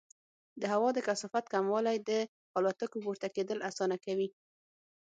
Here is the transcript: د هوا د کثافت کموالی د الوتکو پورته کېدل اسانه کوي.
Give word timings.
د 0.61 0.63
هوا 0.73 0.89
د 0.93 0.99
کثافت 1.07 1.45
کموالی 1.53 1.97
د 2.09 2.11
الوتکو 2.57 2.97
پورته 3.03 3.27
کېدل 3.35 3.59
اسانه 3.69 3.97
کوي. 4.05 4.27